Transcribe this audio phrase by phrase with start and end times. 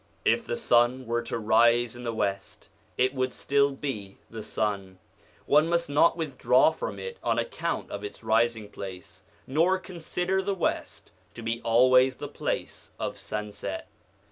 [0.25, 4.97] If the sun were to rise in the West, it would still be the sun;
[5.45, 10.55] one must not withdraw from it on account of its rising place, nor consider the
[10.55, 13.89] West to be always the place of sun set.